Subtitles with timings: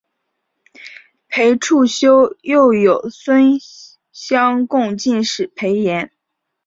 [1.27, 3.59] 裴处休又有孙
[4.11, 6.11] 乡贡进士裴岩。